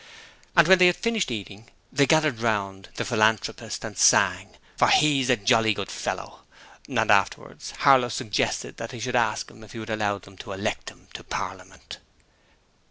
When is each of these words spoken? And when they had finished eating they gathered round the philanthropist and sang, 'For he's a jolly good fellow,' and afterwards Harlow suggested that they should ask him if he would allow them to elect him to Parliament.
And 0.57 0.67
when 0.67 0.79
they 0.79 0.87
had 0.87 0.95
finished 0.95 1.29
eating 1.29 1.69
they 1.93 2.07
gathered 2.07 2.39
round 2.39 2.89
the 2.95 3.05
philanthropist 3.05 3.85
and 3.85 3.95
sang, 3.95 4.57
'For 4.75 4.87
he's 4.87 5.29
a 5.29 5.35
jolly 5.35 5.75
good 5.75 5.91
fellow,' 5.91 6.39
and 6.89 7.11
afterwards 7.11 7.69
Harlow 7.77 8.09
suggested 8.09 8.77
that 8.77 8.89
they 8.89 8.99
should 8.99 9.15
ask 9.15 9.51
him 9.51 9.63
if 9.63 9.73
he 9.73 9.77
would 9.79 9.91
allow 9.91 10.17
them 10.17 10.37
to 10.37 10.53
elect 10.53 10.89
him 10.89 11.07
to 11.13 11.23
Parliament. 11.23 11.99